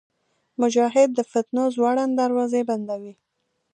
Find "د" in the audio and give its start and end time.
1.15-1.19